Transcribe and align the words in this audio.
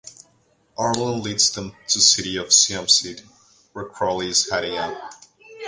Arlen 0.79 1.21
leads 1.21 1.51
them 1.51 1.75
to 1.87 1.99
city 2.01 2.35
of 2.35 2.51
Siam-Sid, 2.51 3.19
where 3.73 3.85
Crowley 3.85 4.29
is 4.29 4.49
hiding 4.49 4.75
out. 4.75 4.97